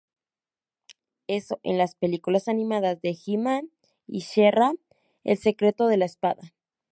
[1.27, 3.69] Eso en la película animada de He-Man
[4.07, 4.73] y She-Ra:
[5.23, 6.55] El secreto de la espada.